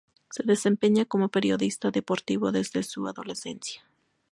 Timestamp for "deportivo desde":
1.91-2.81